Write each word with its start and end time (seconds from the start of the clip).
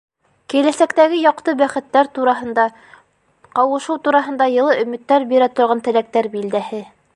Киләсәктәге 0.51 1.19
яҡты 1.23 1.53
бәхеттәр 1.59 2.09
тураһында, 2.15 2.65
ҡауышыу 3.59 3.99
тураһында 4.09 4.49
йылы 4.57 4.81
өмөттәр 4.87 5.31
бирә 5.35 5.53
торған 5.61 5.87
теләктәр 5.89 6.35
билдәһе... 6.37 6.85